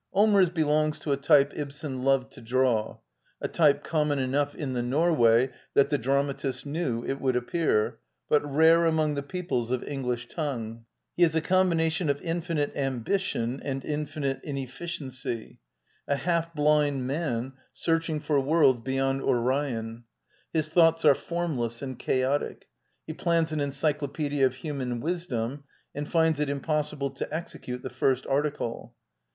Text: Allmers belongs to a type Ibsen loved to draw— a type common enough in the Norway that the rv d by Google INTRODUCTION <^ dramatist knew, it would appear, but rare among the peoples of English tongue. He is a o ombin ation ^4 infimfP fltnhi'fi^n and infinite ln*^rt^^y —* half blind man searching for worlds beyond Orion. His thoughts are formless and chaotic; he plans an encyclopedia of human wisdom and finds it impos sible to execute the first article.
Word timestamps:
Allmers 0.15 0.49
belongs 0.49 0.97
to 0.97 1.11
a 1.11 1.15
type 1.15 1.53
Ibsen 1.55 2.01
loved 2.03 2.33
to 2.33 2.41
draw— 2.41 2.97
a 3.39 3.47
type 3.47 3.83
common 3.83 4.17
enough 4.17 4.55
in 4.55 4.73
the 4.73 4.81
Norway 4.81 5.51
that 5.75 5.91
the 5.91 5.99
rv 5.99 6.01
d 6.01 6.01
by 6.01 6.01
Google 6.01 6.01
INTRODUCTION 6.01 6.01
<^ 6.01 6.03
dramatist 6.03 6.65
knew, 6.65 7.05
it 7.05 7.21
would 7.21 7.35
appear, 7.35 7.99
but 8.27 8.43
rare 8.43 8.85
among 8.87 9.13
the 9.13 9.21
peoples 9.21 9.69
of 9.69 9.83
English 9.83 10.27
tongue. 10.27 10.85
He 11.15 11.21
is 11.21 11.35
a 11.35 11.43
o 11.43 11.43
ombin 11.43 11.79
ation 11.79 12.07
^4 12.07 12.19
infimfP 12.19 12.73
fltnhi'fi^n 12.73 13.59
and 13.63 13.85
infinite 13.85 14.41
ln*^rt^^y 14.43 15.57
—* 15.89 16.07
half 16.07 16.51
blind 16.55 17.05
man 17.05 17.53
searching 17.71 18.19
for 18.19 18.39
worlds 18.41 18.81
beyond 18.83 19.21
Orion. 19.21 20.05
His 20.51 20.69
thoughts 20.69 21.05
are 21.05 21.13
formless 21.13 21.83
and 21.83 21.99
chaotic; 21.99 22.67
he 23.05 23.13
plans 23.13 23.51
an 23.51 23.59
encyclopedia 23.59 24.43
of 24.47 24.55
human 24.55 24.99
wisdom 24.99 25.65
and 25.93 26.09
finds 26.09 26.39
it 26.39 26.49
impos 26.49 26.91
sible 26.91 27.13
to 27.17 27.31
execute 27.31 27.83
the 27.83 27.91
first 27.91 28.25
article. 28.25 28.95